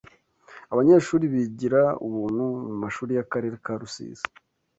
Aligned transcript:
ABANYESHURI 0.73 1.25
Bigira 1.33 1.81
UBUNTU 2.05 2.45
MU 2.67 2.73
MASHURI 2.83 3.11
Y’AKARERE 3.17 3.57
KA 3.65 3.73
RUSIZI 3.81 4.23